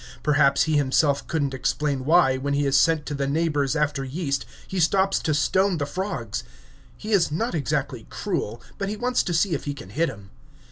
Perhaps 0.23 0.63
he 0.63 0.77
himself 0.77 1.27
couldn't 1.27 1.53
explain 1.53 2.05
why, 2.05 2.35
when 2.35 2.55
he 2.55 2.65
is 2.65 2.75
sent 2.75 3.05
to 3.05 3.13
the 3.13 3.27
neighbor's 3.27 3.75
after 3.75 4.03
yeast, 4.03 4.47
he 4.67 4.79
stops 4.79 5.19
to 5.19 5.31
stone 5.31 5.77
the 5.77 5.85
frogs; 5.85 6.43
he 6.97 7.11
is 7.11 7.31
not 7.31 7.53
exactly 7.53 8.07
cruel, 8.09 8.59
but 8.79 8.89
he 8.89 8.97
wants 8.97 9.21
to 9.21 9.31
see 9.35 9.53
if 9.53 9.65
he 9.65 9.75
can 9.75 9.91
hit 9.91 10.09
'em. 10.09 10.31